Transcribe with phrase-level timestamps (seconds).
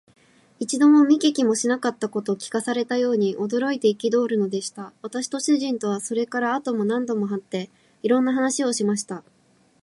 [0.59, 4.93] 一度も見も聞きもしなかったことを聞かされたように、驚いて憤るのでした。
[5.03, 7.69] 私と主人とは、それから後も何度も会って、
[8.01, 9.23] いろんな話をしました。